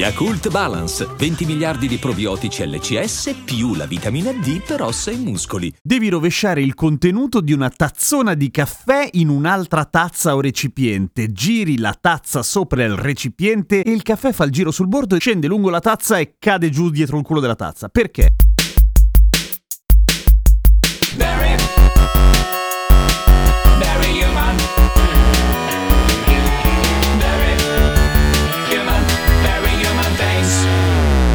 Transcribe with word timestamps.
Yakult 0.00 0.48
Balance, 0.48 1.06
20 1.14 1.44
miliardi 1.44 1.86
di 1.86 1.98
probiotici 1.98 2.66
LCS 2.66 3.42
più 3.44 3.74
la 3.74 3.84
vitamina 3.84 4.32
D 4.32 4.62
per 4.62 4.80
ossa 4.80 5.10
e 5.10 5.16
muscoli. 5.16 5.70
Devi 5.82 6.08
rovesciare 6.08 6.62
il 6.62 6.72
contenuto 6.72 7.42
di 7.42 7.52
una 7.52 7.68
tazzona 7.68 8.32
di 8.32 8.50
caffè 8.50 9.10
in 9.12 9.28
un'altra 9.28 9.84
tazza 9.84 10.34
o 10.34 10.40
recipiente. 10.40 11.32
Giri 11.32 11.76
la 11.76 11.94
tazza 12.00 12.42
sopra 12.42 12.82
il 12.82 12.96
recipiente 12.96 13.82
e 13.82 13.90
il 13.90 14.00
caffè 14.00 14.32
fa 14.32 14.44
il 14.44 14.52
giro 14.52 14.70
sul 14.70 14.88
bordo, 14.88 15.18
scende 15.18 15.48
lungo 15.48 15.68
la 15.68 15.80
tazza 15.80 16.18
e 16.18 16.36
cade 16.38 16.70
giù 16.70 16.88
dietro 16.88 17.18
il 17.18 17.22
culo 17.22 17.40
della 17.40 17.54
tazza. 17.54 17.90
Perché? 17.90 18.30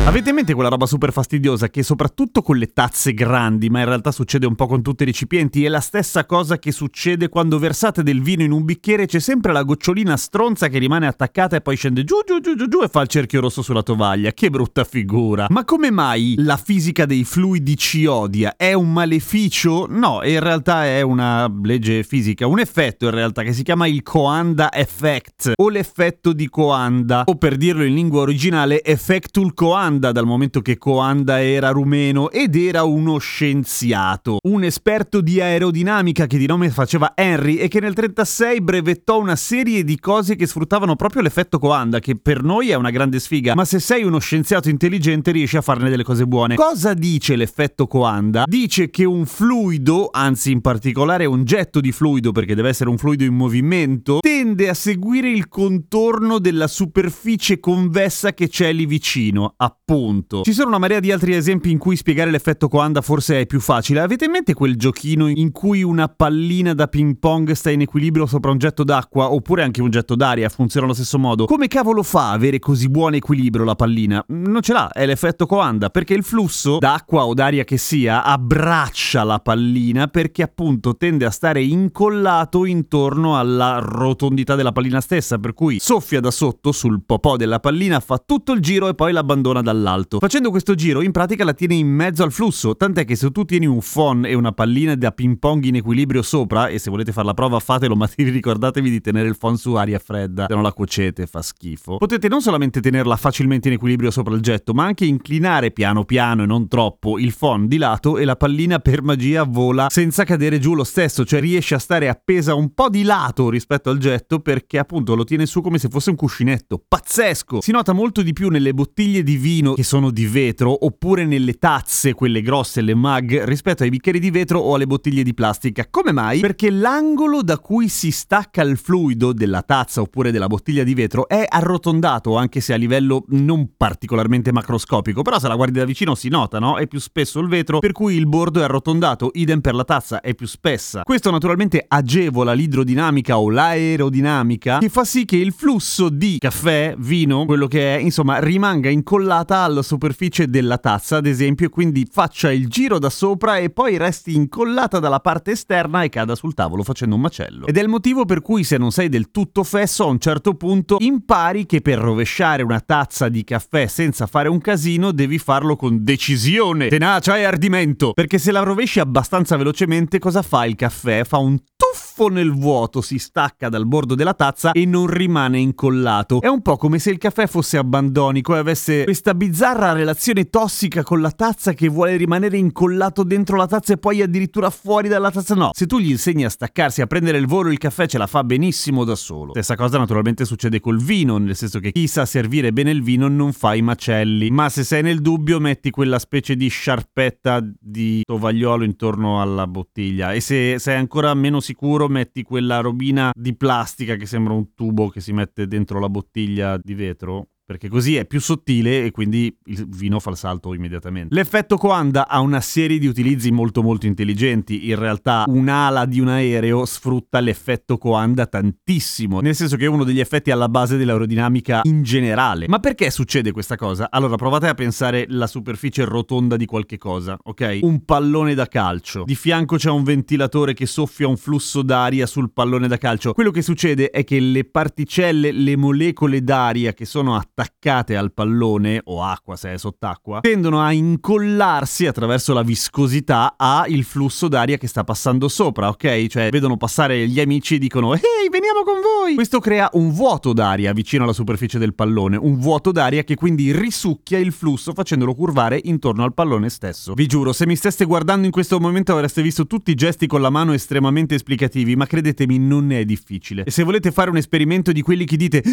Avete 0.08 0.30
in 0.30 0.36
mente 0.36 0.54
quella 0.54 0.70
roba 0.70 0.86
super 0.86 1.12
fastidiosa 1.12 1.68
che 1.70 1.82
soprattutto 1.82 2.44
con 2.44 2.58
le 2.58 2.72
tazze 2.72 3.16
grandi, 3.16 3.72
ma 3.72 3.80
in 3.80 3.86
realtà 3.86 4.12
succede 4.12 4.46
un 4.46 4.54
po' 4.54 4.68
con 4.68 4.84
tutti 4.84 5.02
i 5.02 5.08
recipienti, 5.08 5.66
è 5.66 5.68
la 5.68 5.80
stessa 5.80 6.28
cosa 6.28 6.60
che 6.60 6.72
succede 6.72 7.28
quando 7.28 7.58
versate 7.58 8.04
del 8.04 8.22
vino 8.22 8.44
in 8.44 8.52
un 8.52 8.66
bicchiere, 8.66 9.08
c'è 9.08 9.18
sempre 9.18 9.52
la 9.52 9.64
gocciolina 9.64 10.16
stronza 10.16 10.68
che 10.68 10.78
rimane 10.78 11.08
attaccata 11.08 11.56
e 11.56 11.62
poi 11.62 11.76
scende 11.76 12.04
giù 12.04 12.18
giù 12.24 12.40
giù 12.40 12.56
giù 12.56 12.68
giù 12.68 12.84
e 12.84 12.88
fa 12.88 13.02
il 13.02 13.08
cerchio 13.08 13.42
rosso 13.42 13.64
sulla 13.64 13.82
tovaglia. 13.82 14.32
Che 14.32 14.52
brutta 14.52 14.84
figura. 14.84 15.48
Ma 15.50 15.66
come 15.66 15.90
mai 15.90 16.36
la 16.38 16.58
fisica 16.58 17.08
dei 17.08 17.24
fluidi 17.24 17.76
ci 17.76 18.06
odia? 18.06 18.54
È 18.56 18.74
un 18.74 18.94
maleficio? 18.94 19.88
No, 19.90 20.22
in 20.24 20.40
realtà 20.40 20.86
è 20.86 21.02
una 21.02 21.52
legge 21.64 22.04
fisica, 22.04 22.46
un 22.46 22.60
effetto 22.60 23.06
in 23.06 23.12
realtà 23.12 23.42
che 23.42 23.54
si 23.54 23.64
chiama 23.64 23.88
il 23.88 24.04
Coanda 24.04 24.72
Effect 24.72 25.54
o 25.56 25.68
l'effetto 25.68 26.32
di 26.32 26.48
Coanda 26.48 27.24
o 27.26 27.38
per 27.38 27.58
dirlo 27.58 27.84
in 27.84 27.96
lingua 27.96 28.22
originale 28.22 28.84
Effectul 28.84 29.56
Coanda 29.56 29.94
Coanda 29.96 30.12
dal 30.12 30.26
momento 30.26 30.62
che 30.62 30.78
Coanda 30.78 31.42
era 31.42 31.70
rumeno 31.70 32.30
ed 32.30 32.56
era 32.56 32.84
uno 32.84 33.18
scienziato, 33.18 34.40
un 34.44 34.64
esperto 34.64 35.22
di 35.22 35.40
aerodinamica 35.40 36.28
che 36.28 36.38
di 36.38 36.48
nome 36.48 36.70
faceva 36.70 37.14
Henry 37.16 37.56
e 37.56 37.70
che 37.70 37.80
nel 37.80 37.94
1936 37.96 38.62
brevettò 38.62 39.20
una 39.20 39.38
serie 39.38 39.86
di 39.86 39.98
cose 39.98 40.36
che 40.36 40.48
sfruttavano 40.48 40.98
proprio 40.98 41.22
l'effetto 41.22 41.60
Coanda, 41.60 42.00
che 42.00 42.18
per 42.18 42.44
noi 42.44 42.72
è 42.72 42.76
una 42.76 42.90
grande 42.90 43.20
sfiga, 43.20 43.56
ma 43.56 43.64
se 43.64 43.80
sei 43.80 44.04
uno 44.04 44.20
scienziato 44.20 44.68
intelligente 44.68 45.32
riesci 45.32 45.56
a 45.56 45.62
farne 45.62 45.90
delle 45.90 46.04
cose 46.04 46.28
buone. 46.28 46.56
Cosa 46.56 46.94
dice 46.94 47.38
l'effetto 47.38 47.88
Coanda? 47.88 48.44
Dice 48.46 48.90
che 48.90 49.06
un 49.06 49.26
fluido, 49.26 50.10
anzi 50.12 50.52
in 50.52 50.60
particolare 50.60 51.26
un 51.26 51.46
getto 51.46 51.80
di 51.80 51.94
fluido 51.94 52.34
perché 52.34 52.54
deve 52.54 52.70
essere 52.70 52.90
un 52.90 52.98
fluido 52.98 53.24
in 53.24 53.34
movimento, 53.34 54.20
tende 54.20 54.68
a 54.68 54.74
seguire 54.74 55.30
il 55.30 55.48
contorno 55.48 56.40
della 56.40 56.68
superficie 56.68 57.62
convessa 57.62 58.34
che 58.34 58.50
c'è 58.50 58.74
lì 58.74 58.86
vicino, 58.86 59.54
appunto 59.56 59.84
punto. 59.86 60.42
Ci 60.42 60.52
sono 60.52 60.70
una 60.70 60.80
marea 60.80 61.00
di 61.00 61.12
altri 61.12 61.36
esempi 61.36 61.70
in 61.70 61.78
cui 61.78 61.96
spiegare 61.96 62.32
l'effetto 62.32 62.68
Coanda 62.68 63.02
forse 63.02 63.42
è 63.42 63.46
più 63.46 63.60
facile. 63.60 64.00
Avete 64.00 64.26
in 64.26 64.32
mente 64.32 64.56
quel 64.56 64.76
giochino 64.76 65.28
in 65.28 65.52
cui 65.52 65.84
una 65.84 66.08
pallina 66.08 66.74
da 66.74 66.88
ping 66.88 67.20
pong 67.20 67.52
sta 67.52 67.70
in 67.70 67.82
equilibrio 67.82 68.26
sopra 68.26 68.50
un 68.50 68.58
getto 68.58 68.84
d'acqua 68.84 69.32
oppure 69.32 69.62
anche 69.62 69.84
un 69.84 69.92
getto 69.92 70.16
d'aria 70.16 70.50
funziona 70.50 70.88
allo 70.88 70.96
stesso 70.96 71.20
modo? 71.20 71.46
Come 71.46 71.68
cavolo 71.68 72.02
fa 72.02 72.30
a 72.30 72.32
avere 72.32 72.58
così 72.58 72.90
buon 72.90 73.14
equilibrio 73.14 73.64
la 73.64 73.76
pallina? 73.76 74.26
Non 74.30 74.62
ce 74.64 74.74
l'ha, 74.74 74.92
è 74.92 75.06
l'effetto 75.06 75.46
Coanda, 75.46 75.92
perché 75.92 76.16
il 76.16 76.24
flusso 76.24 76.80
d'acqua 76.80 77.28
o 77.28 77.36
d'aria 77.36 77.64
che 77.64 77.78
sia 77.78 78.24
abbraccia 78.24 79.24
la 79.24 79.38
pallina 79.38 80.08
perché 80.08 80.42
appunto 80.42 80.98
tende 80.98 81.26
a 81.26 81.30
stare 81.30 81.62
incollato 81.62 82.66
intorno 82.66 83.38
alla 83.38 83.78
rotondità 83.80 84.56
della 84.56 84.72
pallina 84.72 85.00
stessa, 85.00 85.38
per 85.38 85.54
cui 85.54 85.78
soffia 85.80 86.20
da 86.20 86.32
sotto 86.32 86.72
sul 86.72 87.04
popò 87.06 87.36
della 87.36 87.60
pallina, 87.60 88.00
fa 88.00 88.18
tutto 88.18 88.52
il 88.52 88.62
giro 88.62 88.88
e 88.88 88.96
poi 88.96 89.12
l'abbandona 89.12 89.62
dall'alto 89.62 89.74
dall'alto. 89.76 90.20
Facendo 90.20 90.50
questo 90.50 90.74
giro 90.74 91.02
in 91.02 91.12
pratica 91.12 91.44
la 91.44 91.54
tiene 91.54 91.76
in 91.76 91.88
mezzo 91.88 92.24
al 92.24 92.32
flusso, 92.32 92.76
tant'è 92.76 93.06
che 93.06 93.16
se 93.16 93.30
tu 93.32 93.44
tieni 93.44 93.66
un 93.66 93.80
phon 93.82 94.26
e 94.26 94.34
una 94.34 94.52
pallina 94.52 94.96
da 94.96 95.12
ping 95.12 95.38
pong 95.38 95.66
in 95.66 95.76
equilibrio 95.76 96.22
sopra, 96.22 96.68
e 96.68 96.80
se 96.80 96.90
volete 96.90 97.12
fare 97.12 97.28
la 97.28 97.34
prova 97.34 97.60
fatelo, 97.60 97.96
ma 97.96 98.10
ricordatevi 98.16 98.90
di 98.90 99.02
tenere 99.02 99.28
il 99.28 99.38
phon 99.38 99.58
su 99.58 99.74
aria 99.74 100.00
fredda, 100.00 100.46
se 100.48 100.54
non 100.54 100.64
la 100.64 100.72
cuocete 100.72 101.28
fa 101.28 101.42
schifo. 101.42 101.98
Potete 101.98 102.28
non 102.28 102.42
solamente 102.42 102.80
tenerla 102.80 103.16
facilmente 103.18 103.68
in 103.68 103.76
equilibrio 103.76 104.12
sopra 104.12 104.34
il 104.34 104.42
getto, 104.42 104.74
ma 104.74 104.86
anche 104.86 105.06
inclinare 105.06 105.72
piano 105.72 106.06
piano 106.06 106.44
e 106.44 106.46
non 106.46 106.68
troppo 106.68 107.20
il 107.20 107.36
phon 107.38 107.68
di 107.68 107.78
lato 107.78 108.18
e 108.18 108.26
la 108.26 108.36
pallina 108.36 108.80
per 108.80 109.04
magia 109.04 109.44
vola 109.44 109.88
senza 109.90 110.24
cadere 110.24 110.60
giù 110.60 110.74
lo 110.74 110.84
stesso, 110.84 111.26
cioè 111.26 111.40
riesce 111.40 111.76
a 111.76 111.80
stare 111.80 112.08
appesa 112.08 112.54
un 112.56 112.74
po' 112.74 112.90
di 112.90 113.04
lato 113.04 113.50
rispetto 113.50 113.90
al 113.90 113.98
getto 113.98 114.40
perché 114.40 114.78
appunto 114.78 115.16
lo 115.16 115.24
tiene 115.24 115.46
su 115.46 115.62
come 115.62 115.78
se 115.78 115.90
fosse 115.90 116.10
un 116.10 116.16
cuscinetto. 116.16 116.82
Pazzesco! 116.88 117.62
Si 117.62 117.72
nota 117.72 117.94
molto 117.94 118.22
di 118.22 118.34
più 118.34 118.50
nelle 118.50 118.74
bottiglie 118.74 119.24
di 119.24 119.38
vino 119.38 119.65
vino 119.66 119.74
che 119.74 119.84
sono 119.84 120.12
di 120.12 120.28
vetro 120.28 120.86
oppure 120.86 121.26
nelle 121.26 121.54
tazze, 121.54 122.14
quelle 122.14 122.42
grosse, 122.42 122.82
le 122.82 122.94
mug, 122.94 123.44
rispetto 123.46 123.84
ai 123.84 123.90
bicchieri 123.90 124.20
di 124.20 124.30
vetro 124.30 124.60
o 124.60 124.76
alle 124.76 124.86
bottiglie 124.86 125.24
di 125.24 125.34
plastica. 125.34 125.88
Come 125.90 126.12
mai? 126.12 126.40
Perché 126.40 126.70
l'angolo 126.70 127.42
da 127.42 127.58
cui 127.58 127.90
si 127.90 128.12
stacca 128.12 128.62
il 128.62 128.78
fluido 128.78 129.34
della 129.34 129.64
tazza 129.64 130.02
oppure 130.02 130.32
della 130.32 130.48
bottiglia 130.48 130.84
di 130.84 130.94
vetro 130.94 131.28
è 131.28 131.46
arrotondato, 131.48 132.38
anche 132.38 132.62
se 132.62 132.74
a 132.74 132.76
livello 132.76 133.26
non 133.30 133.72
particolarmente 133.76 134.52
macroscopico, 134.52 135.24
però 135.24 135.40
se 135.40 135.48
la 135.48 135.56
guardi 135.56 135.80
da 135.80 135.86
vicino 135.86 136.14
si 136.14 136.30
nota, 136.30 136.60
no? 136.60 136.78
È 136.78 136.86
più 136.88 137.00
spesso 137.00 137.40
il 137.40 137.48
vetro, 137.48 137.80
per 137.80 137.92
cui 137.92 138.16
il 138.16 138.28
bordo 138.28 138.60
è 138.60 138.64
arrotondato, 138.64 139.32
idem 139.34 139.62
per 139.62 139.74
la 139.74 139.84
tazza, 139.84 140.22
è 140.22 140.36
più 140.36 140.46
spessa. 140.46 141.02
Questo 141.04 141.32
naturalmente 141.32 141.84
agevola 141.88 142.54
l'idrodinamica 142.54 143.40
o 143.40 143.50
l'aerodinamica, 143.50 144.78
che 144.80 144.90
fa 144.90 145.04
sì 145.04 145.26
che 145.26 145.38
il 145.38 145.54
flusso 145.54 146.10
di 146.10 146.38
caffè, 146.38 146.96
vino, 146.98 147.46
quello 147.46 147.68
che 147.68 147.96
è, 147.96 148.00
insomma, 148.00 148.40
rimanga 148.40 148.90
incollata 148.90 149.55
appoggiata 149.56 149.64
alla 149.64 149.82
superficie 149.82 150.50
della 150.50 150.78
tazza, 150.78 151.18
ad 151.18 151.26
esempio, 151.26 151.70
quindi 151.70 152.08
faccia 152.12 152.52
il 152.52 152.68
giro 152.68 153.00
da 153.00 153.10
sopra 153.10 153.58
e 153.58 153.70
poi 153.70 153.98
resti 153.98 154.36
incollata 154.36 155.00
dalla 155.00 155.20
parte 155.20 155.52
esterna 155.52 156.04
e 156.04 156.10
cada 156.10 156.36
sul 156.36 156.54
tavolo 156.54 156.84
facendo 156.84 157.16
un 157.16 157.22
macello. 157.22 157.66
Ed 157.66 157.78
è 157.78 157.82
il 157.82 157.88
motivo 157.88 158.26
per 158.26 158.42
cui 158.42 158.64
se 158.64 158.78
non 158.78 158.92
sei 158.92 159.10
del 159.10 159.32
tutto 159.32 159.64
fesso 159.64 160.04
a 160.04 160.08
un 160.08 160.20
certo 160.20 160.56
punto 160.56 160.98
impari 161.00 161.66
che 161.66 161.82
per 161.82 162.00
rovesciare 162.00 162.64
una 162.64 162.82
tazza 162.82 163.30
di 163.30 163.44
caffè 163.44 163.88
senza 163.88 164.28
fare 164.28 164.50
un 164.50 164.60
casino 164.60 165.12
devi 165.12 165.38
farlo 165.38 165.76
con 165.76 166.04
decisione, 166.04 166.90
tenacia 166.90 167.38
e 167.38 167.44
ardimento, 167.44 168.14
perché 168.14 168.38
se 168.38 168.52
la 168.52 168.62
rovesci 168.62 169.00
abbastanza 169.00 169.56
velocemente 169.56 170.20
cosa 170.20 170.42
fa 170.42 170.66
il 170.66 170.76
caffè? 170.76 171.24
Fa 171.24 171.38
un 171.38 171.58
tuffo 171.76 172.05
nel 172.30 172.54
vuoto, 172.54 173.02
si 173.02 173.18
stacca 173.18 173.70
dal 173.70 173.86
bordo 173.86 174.16
della 174.16 174.34
tazza 174.34 174.72
e 174.72 174.86
non 174.86 175.08
rimane 175.08 175.60
incollato. 175.60 176.42
È 176.42 176.48
un 176.48 176.62
po' 176.62 176.78
come 176.78 176.98
se 176.98 177.12
il 177.12 177.18
caffè 177.18 177.48
fosse 177.48 177.78
abbandonico 177.78 178.56
e 178.56 178.60
avesse 178.60 179.04
questa 179.04 179.34
bizzarra 179.34 179.92
relazione 179.92 180.50
tossica 180.50 181.04
con 181.04 181.22
la 181.22 181.32
tazza 181.32 181.74
che 181.74 181.90
vuole 181.90 182.16
rimanere 182.16 182.58
incollato 182.58 183.24
dentro 183.24 183.58
la 183.58 183.68
tazza 183.68 183.94
e 183.94 183.98
poi 183.98 184.22
addirittura 184.22 184.70
fuori 184.70 185.08
dalla 185.08 185.30
tazza. 185.32 185.54
No, 185.56 185.72
se 185.74 185.86
tu 185.86 186.00
gli 186.00 186.10
insegni 186.10 186.46
a 186.46 186.50
staccarsi, 186.50 187.02
a 187.02 187.08
prendere 187.08 187.38
il 187.38 187.48
volo, 187.48 187.70
il 187.70 187.78
caffè 187.78 188.08
ce 188.08 188.18
la 188.18 188.28
fa 188.28 188.44
benissimo 188.44 189.04
da 189.04 189.16
solo. 189.16 189.52
Stessa 189.52 189.76
cosa 189.76 189.98
naturalmente 189.98 190.46
succede 190.46 190.80
col 190.80 191.02
vino, 191.02 191.38
nel 191.38 191.56
senso 191.56 191.80
che 191.80 191.92
chi 191.92 192.08
sa 192.08 192.26
servire 192.26 192.72
bene 192.72 192.92
il 192.92 193.04
vino 193.04 193.28
non 193.28 193.52
fa 193.52 193.74
i 193.76 193.82
macelli. 193.82 194.50
Ma 194.50 194.70
se 194.70 194.84
sei 194.84 195.02
nel 195.02 195.22
dubbio, 195.22 195.60
metti 195.60 195.90
quella 195.90 196.20
specie 196.20 196.56
di 196.56 196.68
sciarpetta 196.68 197.62
di 197.80 198.22
tovagliolo 198.24 198.84
intorno 198.84 199.42
alla 199.42 199.68
bottiglia. 199.68 200.34
E 200.34 200.40
se 200.40 200.80
sei 200.80 200.98
ancora 200.98 201.34
meno 201.34 201.60
sicuro, 201.60 202.05
metti 202.08 202.44
quella 202.44 202.80
robina 202.80 203.32
di 203.36 203.56
plastica 203.56 204.16
che 204.16 204.26
sembra 204.26 204.54
un 204.54 204.74
tubo 204.74 205.10
che 205.10 205.22
si 205.22 205.34
mette 205.34 205.68
dentro 205.68 206.00
la 206.00 206.10
bottiglia 206.10 206.78
di 206.82 206.94
vetro 206.94 207.48
perché 207.66 207.90
così 207.90 208.16
è 208.16 208.26
più 208.26 208.40
sottile 208.40 209.06
e 209.06 209.12
quindi 209.12 209.56
il 209.66 209.88
vino 209.90 210.20
fa 210.20 210.30
il 210.30 210.38
salto 210.38 210.74
immediatamente. 210.76 211.34
L'effetto 211.34 211.78
Coanda 211.78 212.28
ha 212.28 212.40
una 212.40 212.62
serie 212.62 213.00
di 213.00 213.08
utilizzi 213.08 213.52
molto 213.52 213.82
molto 213.82 214.06
intelligenti, 214.06 214.88
in 214.88 215.00
realtà 215.00 215.46
un'ala 215.48 216.06
di 216.06 216.20
un 216.20 216.28
aereo 216.28 216.86
sfrutta 216.86 217.40
l'effetto 217.40 217.98
Coanda 217.98 218.46
tantissimo, 218.46 219.40
nel 219.40 219.56
senso 219.56 219.78
che 219.78 219.86
è 219.86 219.88
uno 219.88 220.04
degli 220.04 220.20
effetti 220.20 220.52
alla 220.52 220.70
base 220.70 220.96
dell'aerodinamica 220.96 221.82
in 221.84 222.04
generale. 222.04 222.68
Ma 222.68 222.78
perché 222.78 223.10
succede 223.10 223.52
questa 223.52 223.76
cosa? 223.76 224.10
Allora 224.12 224.36
provate 224.36 224.68
a 224.68 224.76
pensare 224.76 225.26
la 225.30 225.48
superficie 225.48 226.06
rotonda 226.06 226.58
di 226.58 226.68
qualche 226.68 227.00
cosa, 227.00 227.36
ok? 227.42 227.80
Un 227.82 228.06
pallone 228.06 228.54
da 228.54 228.68
calcio, 228.68 229.24
di 229.26 229.36
fianco 229.36 229.78
c'è 229.78 229.90
un 229.90 230.04
ventilatore 230.04 230.76
che 230.76 230.86
soffia 230.86 231.28
un 231.28 231.38
flusso 231.38 231.82
d'aria 231.82 232.28
sul 232.28 232.52
pallone 232.52 232.88
da 232.88 233.00
calcio. 233.00 233.34
Quello 233.34 233.50
che 233.50 233.64
succede 233.64 234.12
è 234.12 234.24
che 234.24 234.40
le 234.40 234.66
particelle, 234.66 235.52
le 235.52 235.76
molecole 235.76 236.44
d'aria 236.44 236.94
che 236.94 237.06
sono 237.06 237.34
attive 237.36 237.54
attaccate 237.58 238.18
al 238.18 238.34
pallone, 238.34 239.00
o 239.06 239.24
acqua 239.24 239.56
se 239.56 239.74
è 239.74 239.78
sott'acqua, 239.78 240.42
tendono 240.42 240.82
a 240.82 240.92
incollarsi 240.92 242.06
attraverso 242.06 242.54
la 242.54 242.64
viscosità 242.64 243.56
al 243.58 244.04
flusso 244.04 244.50
d'aria 244.50 244.78
che 244.78 244.88
sta 244.88 245.06
passando 245.06 245.48
sopra, 245.48 245.88
ok? 245.88 246.28
Cioè 246.28 246.50
vedono 246.50 246.76
passare 246.76 247.26
gli 247.28 247.40
amici 247.40 247.76
e 247.76 247.78
dicono 247.78 248.14
ehi 248.14 248.50
veniamo 248.52 248.84
con 248.84 248.96
voi! 249.02 249.36
Questo 249.36 249.60
crea 249.62 249.90
un 249.94 250.12
vuoto 250.12 250.52
d'aria 250.52 250.92
vicino 250.92 251.24
alla 251.24 251.32
superficie 251.32 251.80
del 251.80 251.96
pallone, 251.96 252.36
un 252.36 252.60
vuoto 252.60 252.92
d'aria 252.92 253.24
che 253.24 253.36
quindi 253.36 253.72
risucchia 253.72 254.38
il 254.38 254.52
flusso 254.52 254.92
facendolo 254.94 255.34
curvare 255.34 255.80
intorno 255.82 256.26
al 256.26 256.34
pallone 256.34 256.70
stesso. 256.70 257.14
Vi 257.14 257.26
giuro, 257.26 257.54
se 257.54 257.66
mi 257.66 257.78
steste 257.78 258.04
guardando 258.04 258.46
in 258.46 258.52
questo 258.52 258.80
momento 258.82 259.14
avreste 259.14 259.42
visto 259.42 259.66
tutti 259.66 259.92
i 259.92 259.96
gesti 259.96 260.28
con 260.28 260.42
la 260.42 260.50
mano 260.50 260.74
estremamente 260.74 261.36
esplicativi, 261.36 261.96
ma 261.96 262.06
credetemi 262.06 262.60
non 262.60 262.92
è 262.92 263.06
difficile. 263.06 263.64
E 263.64 263.72
se 263.72 263.84
volete 263.84 264.12
fare 264.12 264.30
un 264.30 264.38
esperimento 264.38 264.92
di 264.92 265.02
quelli 265.02 265.24
che 265.26 265.38
dite 265.38 265.64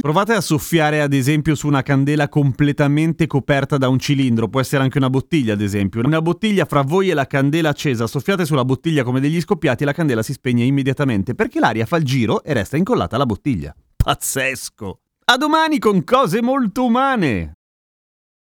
Provate 0.00 0.34
a 0.34 0.40
soffiare 0.40 1.00
ad 1.00 1.12
esempio 1.12 1.54
su 1.54 1.66
una 1.66 1.82
candela 1.82 2.28
completamente 2.28 3.26
coperta 3.26 3.76
da 3.76 3.88
un 3.88 3.98
cilindro, 3.98 4.48
può 4.48 4.60
essere 4.60 4.82
anche 4.82 4.98
una 4.98 5.10
bottiglia 5.10 5.54
ad 5.54 5.60
esempio. 5.60 6.00
Una 6.04 6.22
bottiglia 6.22 6.64
fra 6.64 6.82
voi 6.82 7.10
e 7.10 7.14
la 7.14 7.26
candela 7.26 7.70
accesa, 7.70 8.06
soffiate 8.06 8.44
sulla 8.44 8.64
bottiglia 8.64 9.02
come 9.02 9.20
degli 9.20 9.40
scoppiati 9.40 9.82
e 9.82 9.86
la 9.86 9.92
candela 9.92 10.22
si 10.22 10.32
spegne 10.32 10.64
immediatamente 10.64 11.34
perché 11.34 11.58
l'aria 11.58 11.86
fa 11.86 11.96
il 11.96 12.04
giro 12.04 12.42
e 12.42 12.52
resta 12.52 12.76
incollata 12.76 13.16
alla 13.16 13.26
bottiglia. 13.26 13.74
Pazzesco! 13.96 15.00
A 15.24 15.36
domani 15.36 15.78
con 15.78 16.04
cose 16.04 16.40
molto 16.40 16.84
umane! 16.84 17.55